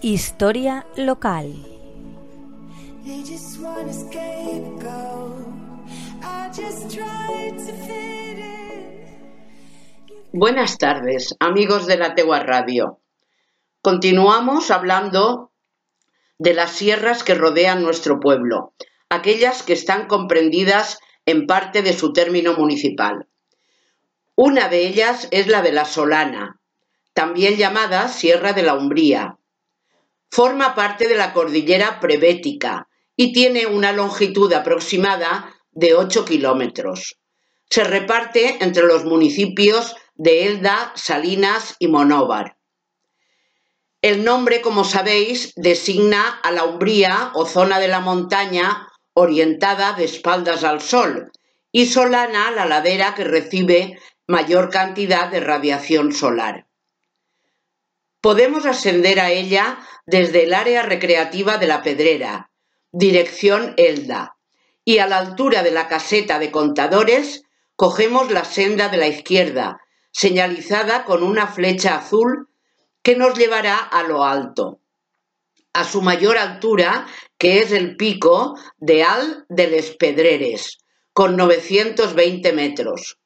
Historia 0.00 0.86
local. 0.96 1.52
Buenas 10.32 10.78
tardes, 10.78 11.34
amigos 11.40 11.88
de 11.88 11.96
la 11.96 12.14
Tegua 12.14 12.38
Radio. 12.38 13.00
Continuamos 13.82 14.70
hablando 14.70 15.50
de 16.38 16.54
las 16.54 16.70
sierras 16.70 17.24
que 17.24 17.34
rodean 17.34 17.82
nuestro 17.82 18.20
pueblo, 18.20 18.74
aquellas 19.08 19.64
que 19.64 19.72
están 19.72 20.06
comprendidas 20.06 21.00
en 21.26 21.48
parte 21.48 21.82
de 21.82 21.92
su 21.92 22.12
término 22.12 22.54
municipal. 22.54 23.26
Una 24.36 24.68
de 24.68 24.86
ellas 24.86 25.26
es 25.32 25.48
la 25.48 25.60
de 25.62 25.72
la 25.72 25.84
Solana, 25.84 26.60
también 27.14 27.56
llamada 27.56 28.06
Sierra 28.06 28.52
de 28.52 28.62
la 28.62 28.74
Umbría. 28.74 29.37
Forma 30.30 30.74
parte 30.74 31.08
de 31.08 31.16
la 31.16 31.32
cordillera 31.32 32.00
prebética 32.00 32.88
y 33.16 33.32
tiene 33.32 33.66
una 33.66 33.92
longitud 33.92 34.52
aproximada 34.52 35.54
de 35.72 35.94
8 35.94 36.24
kilómetros. 36.24 37.18
Se 37.70 37.84
reparte 37.84 38.62
entre 38.62 38.84
los 38.84 39.04
municipios 39.04 39.96
de 40.14 40.46
Elda, 40.46 40.92
Salinas 40.94 41.76
y 41.78 41.88
Monóvar. 41.88 42.56
El 44.00 44.24
nombre, 44.24 44.60
como 44.60 44.84
sabéis, 44.84 45.52
designa 45.56 46.38
a 46.42 46.52
la 46.52 46.64
umbría 46.64 47.32
o 47.34 47.46
zona 47.46 47.80
de 47.80 47.88
la 47.88 47.98
montaña 47.98 48.86
orientada 49.14 49.94
de 49.94 50.04
espaldas 50.04 50.62
al 50.62 50.80
sol 50.80 51.32
y 51.72 51.86
solana 51.86 52.52
la 52.52 52.66
ladera 52.66 53.16
que 53.16 53.24
recibe 53.24 53.98
mayor 54.28 54.70
cantidad 54.70 55.28
de 55.28 55.40
radiación 55.40 56.12
solar. 56.12 56.67
Podemos 58.20 58.66
ascender 58.66 59.20
a 59.20 59.30
ella 59.30 59.78
desde 60.06 60.44
el 60.44 60.54
área 60.54 60.82
recreativa 60.82 61.56
de 61.58 61.68
la 61.68 61.82
Pedrera, 61.82 62.50
dirección 62.90 63.74
Elda, 63.76 64.36
y 64.84 64.98
a 64.98 65.06
la 65.06 65.18
altura 65.18 65.62
de 65.62 65.70
la 65.70 65.86
caseta 65.86 66.38
de 66.38 66.50
contadores 66.50 67.44
cogemos 67.76 68.32
la 68.32 68.44
senda 68.44 68.88
de 68.88 68.96
la 68.96 69.06
izquierda, 69.06 69.80
señalizada 70.10 71.04
con 71.04 71.22
una 71.22 71.46
flecha 71.46 71.96
azul 71.96 72.48
que 73.02 73.14
nos 73.14 73.38
llevará 73.38 73.76
a 73.76 74.02
lo 74.02 74.24
alto, 74.24 74.80
a 75.72 75.84
su 75.84 76.02
mayor 76.02 76.38
altura, 76.38 77.06
que 77.38 77.60
es 77.60 77.70
el 77.70 77.96
pico 77.96 78.58
de 78.78 79.04
Al 79.04 79.46
de 79.48 79.68
les 79.68 79.94
Pedreres, 79.96 80.78
con 81.12 81.36
920 81.36 82.52
metros. 82.52 83.18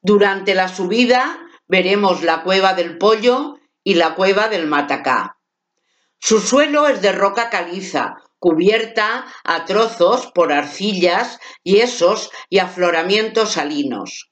Durante 0.00 0.54
la 0.54 0.68
subida 0.68 1.38
veremos 1.68 2.22
la 2.22 2.42
cueva 2.42 2.72
del 2.72 2.96
pollo 2.96 3.59
y 3.84 3.94
la 3.94 4.14
cueva 4.14 4.48
del 4.48 4.66
Matacá. 4.66 5.38
Su 6.18 6.40
suelo 6.40 6.86
es 6.86 7.00
de 7.00 7.12
roca 7.12 7.48
caliza, 7.48 8.16
cubierta 8.38 9.26
a 9.44 9.64
trozos 9.64 10.30
por 10.32 10.52
arcillas, 10.52 11.38
yesos 11.62 12.30
y 12.48 12.58
afloramientos 12.58 13.52
salinos. 13.52 14.30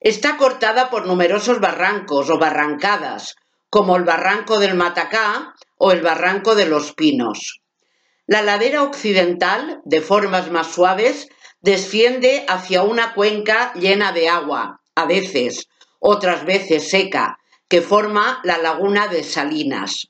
Está 0.00 0.36
cortada 0.36 0.90
por 0.90 1.06
numerosos 1.06 1.60
barrancos 1.60 2.28
o 2.28 2.38
barrancadas, 2.38 3.36
como 3.70 3.96
el 3.96 4.04
barranco 4.04 4.58
del 4.58 4.74
Matacá 4.74 5.54
o 5.78 5.92
el 5.92 6.02
barranco 6.02 6.54
de 6.54 6.66
los 6.66 6.92
Pinos. 6.92 7.62
La 8.26 8.42
ladera 8.42 8.82
occidental, 8.82 9.80
de 9.84 10.00
formas 10.00 10.50
más 10.50 10.72
suaves, 10.72 11.28
desciende 11.60 12.44
hacia 12.48 12.82
una 12.82 13.14
cuenca 13.14 13.72
llena 13.74 14.12
de 14.12 14.28
agua, 14.28 14.80
a 14.94 15.06
veces, 15.06 15.68
otras 16.00 16.44
veces 16.44 16.90
seca, 16.90 17.38
que 17.72 17.80
forma 17.80 18.38
la 18.44 18.58
laguna 18.58 19.08
de 19.08 19.24
Salinas. 19.24 20.08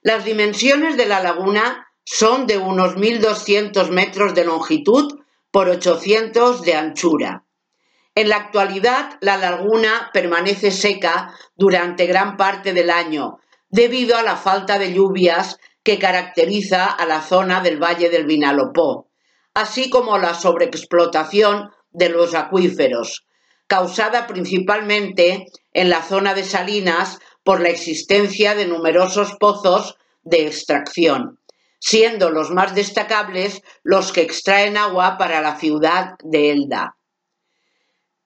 Las 0.00 0.24
dimensiones 0.24 0.96
de 0.96 1.04
la 1.04 1.20
laguna 1.20 1.86
son 2.02 2.46
de 2.46 2.56
unos 2.56 2.96
1.200 2.96 3.90
metros 3.90 4.34
de 4.34 4.46
longitud 4.46 5.20
por 5.50 5.68
800 5.68 6.62
de 6.62 6.74
anchura. 6.74 7.44
En 8.14 8.30
la 8.30 8.36
actualidad, 8.36 9.18
la 9.20 9.36
laguna 9.36 10.08
permanece 10.14 10.70
seca 10.70 11.34
durante 11.56 12.06
gran 12.06 12.38
parte 12.38 12.72
del 12.72 12.88
año, 12.88 13.36
debido 13.68 14.16
a 14.16 14.22
la 14.22 14.36
falta 14.36 14.78
de 14.78 14.94
lluvias 14.94 15.58
que 15.82 15.98
caracteriza 15.98 16.86
a 16.86 17.04
la 17.04 17.20
zona 17.20 17.60
del 17.60 17.76
Valle 17.76 18.08
del 18.08 18.24
Vinalopó, 18.24 19.10
así 19.52 19.90
como 19.90 20.16
la 20.16 20.32
sobreexplotación 20.32 21.70
de 21.90 22.08
los 22.08 22.32
acuíferos, 22.32 23.27
causada 23.68 24.26
principalmente 24.26 25.46
en 25.72 25.90
la 25.90 26.02
zona 26.02 26.34
de 26.34 26.42
Salinas 26.42 27.20
por 27.44 27.60
la 27.60 27.68
existencia 27.68 28.54
de 28.54 28.66
numerosos 28.66 29.36
pozos 29.38 29.96
de 30.22 30.46
extracción, 30.46 31.38
siendo 31.78 32.30
los 32.30 32.50
más 32.50 32.74
destacables 32.74 33.62
los 33.84 34.10
que 34.10 34.22
extraen 34.22 34.76
agua 34.76 35.16
para 35.18 35.40
la 35.40 35.56
ciudad 35.56 36.14
de 36.24 36.50
Elda. 36.50 36.96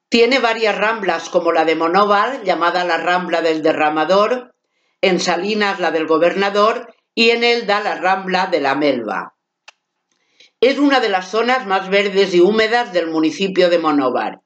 Tiene 0.09 0.39
varias 0.39 0.77
ramblas 0.77 1.29
como 1.29 1.53
la 1.53 1.65
de 1.65 1.75
Monóvar, 1.75 2.43
llamada 2.45 2.85
la 2.85 2.99
Rambla 2.99 3.43
del 3.43 3.63
Derramador, 3.63 4.55
en 5.01 5.19
Salinas 5.21 5.81
la 5.81 5.91
del 5.91 6.07
Gobernador 6.07 6.95
y 7.15 7.31
en 7.31 7.45
Elda 7.45 7.81
la 7.81 7.97
Rambla 7.97 8.47
de 8.47 8.61
la 8.61 8.75
Melva. 8.75 9.35
Es 10.61 10.79
una 10.79 11.01
de 11.01 11.09
las 11.09 11.31
zonas 11.31 11.67
más 11.67 11.89
verdes 11.89 12.35
y 12.35 12.41
húmedas 12.41 12.93
del 12.93 13.09
municipio 13.09 13.69
de 13.69 13.79
Monóvar. 13.79 14.41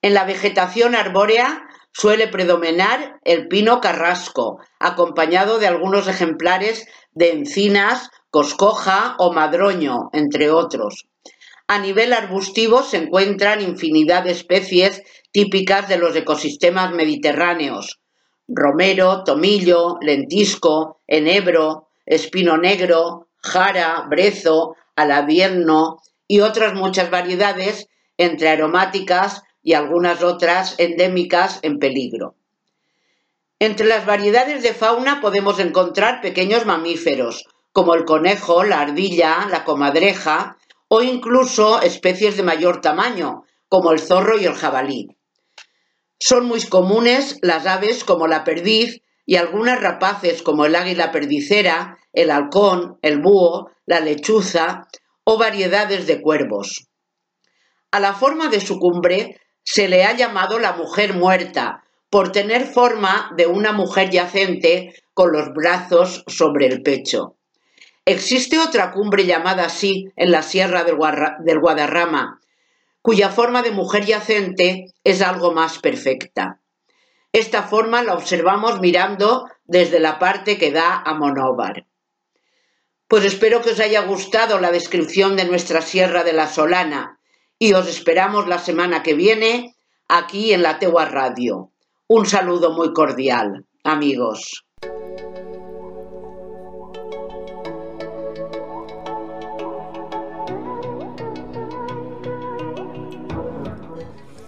En 0.00 0.14
la 0.14 0.24
vegetación 0.24 0.94
arbórea 0.94 1.66
suele 1.92 2.28
predominar 2.28 3.18
el 3.24 3.48
pino 3.48 3.80
carrasco, 3.80 4.60
acompañado 4.78 5.58
de 5.58 5.66
algunos 5.66 6.06
ejemplares 6.06 6.86
de 7.12 7.32
encinas, 7.32 8.10
coscoja 8.30 9.16
o 9.18 9.32
madroño, 9.32 10.10
entre 10.12 10.50
otros. 10.50 11.06
A 11.66 11.80
nivel 11.80 12.12
arbustivo 12.12 12.82
se 12.82 12.98
encuentran 12.98 13.60
infinidad 13.60 14.22
de 14.22 14.30
especies 14.30 15.02
típicas 15.32 15.88
de 15.88 15.98
los 15.98 16.14
ecosistemas 16.14 16.92
mediterráneos. 16.92 18.00
Romero, 18.46 19.24
tomillo, 19.24 19.98
lentisco, 20.00 21.00
enebro, 21.06 21.88
espino 22.06 22.56
negro, 22.56 23.28
jara, 23.42 24.06
brezo, 24.08 24.76
alavierno 24.96 25.98
y 26.26 26.40
otras 26.40 26.74
muchas 26.74 27.10
variedades 27.10 27.88
entre 28.16 28.48
aromáticas 28.48 29.42
y 29.62 29.74
algunas 29.74 30.22
otras 30.22 30.74
endémicas 30.78 31.60
en 31.62 31.78
peligro. 31.78 32.36
Entre 33.58 33.86
las 33.86 34.06
variedades 34.06 34.62
de 34.62 34.72
fauna 34.72 35.20
podemos 35.20 35.58
encontrar 35.58 36.20
pequeños 36.20 36.64
mamíferos, 36.64 37.44
como 37.72 37.94
el 37.94 38.04
conejo, 38.04 38.64
la 38.64 38.80
ardilla, 38.80 39.46
la 39.50 39.64
comadreja 39.64 40.56
o 40.88 41.02
incluso 41.02 41.82
especies 41.82 42.36
de 42.36 42.42
mayor 42.42 42.80
tamaño, 42.80 43.44
como 43.68 43.92
el 43.92 43.98
zorro 43.98 44.38
y 44.38 44.46
el 44.46 44.54
jabalí. 44.54 45.08
Son 46.18 46.46
muy 46.46 46.62
comunes 46.62 47.38
las 47.42 47.66
aves 47.66 48.04
como 48.04 48.26
la 48.26 48.44
perdiz 48.44 49.02
y 49.26 49.36
algunas 49.36 49.80
rapaces 49.80 50.42
como 50.42 50.64
el 50.64 50.74
águila 50.74 51.12
perdicera, 51.12 51.98
el 52.12 52.30
halcón, 52.30 52.98
el 53.02 53.20
búho, 53.20 53.70
la 53.86 54.00
lechuza 54.00 54.88
o 55.24 55.36
variedades 55.36 56.06
de 56.06 56.22
cuervos. 56.22 56.88
A 57.90 58.00
la 58.00 58.14
forma 58.14 58.48
de 58.48 58.60
su 58.60 58.78
cumbre 58.78 59.40
se 59.70 59.86
le 59.86 60.02
ha 60.04 60.16
llamado 60.16 60.58
la 60.58 60.72
mujer 60.72 61.12
muerta, 61.12 61.84
por 62.08 62.32
tener 62.32 62.68
forma 62.68 63.30
de 63.36 63.46
una 63.46 63.72
mujer 63.72 64.08
yacente 64.08 64.94
con 65.12 65.30
los 65.30 65.52
brazos 65.52 66.24
sobre 66.26 66.64
el 66.68 66.82
pecho. 66.82 67.36
Existe 68.06 68.58
otra 68.58 68.92
cumbre 68.92 69.26
llamada 69.26 69.66
así 69.66 70.10
en 70.16 70.30
la 70.30 70.40
Sierra 70.40 70.84
del, 70.84 70.96
Guadarrama, 71.60 72.40
cuya 73.02 73.28
forma 73.28 73.60
de 73.60 73.72
mujer 73.72 74.06
yacente 74.06 74.86
es 75.04 75.20
algo 75.20 75.52
más 75.52 75.78
perfecta. 75.80 76.62
Esta 77.34 77.62
forma 77.62 78.02
la 78.02 78.14
observamos 78.14 78.80
mirando 78.80 79.50
desde 79.66 80.00
la 80.00 80.18
parte 80.18 80.56
que 80.56 80.72
da 80.72 81.02
a 81.04 81.12
Monóvar. 81.12 81.84
Pues 83.06 83.22
espero 83.26 83.60
que 83.60 83.72
os 83.72 83.80
haya 83.80 84.00
gustado 84.00 84.60
la 84.60 84.70
descripción 84.70 85.36
de 85.36 85.44
nuestra 85.44 85.82
Sierra 85.82 86.24
de 86.24 86.32
la 86.32 86.48
Solana, 86.48 87.17
y 87.58 87.72
os 87.72 87.88
esperamos 87.88 88.46
la 88.46 88.58
semana 88.58 89.02
que 89.02 89.14
viene 89.14 89.74
aquí 90.08 90.52
en 90.52 90.62
la 90.62 90.78
Tegua 90.78 91.06
Radio. 91.06 91.72
Un 92.06 92.26
saludo 92.26 92.72
muy 92.72 92.92
cordial, 92.92 93.66
amigos. 93.84 94.64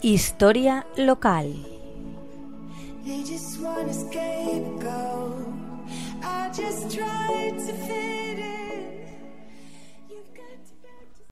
Historia 0.02 0.86
local. 0.96 1.66
I 6.22 6.50
just 6.52 7.00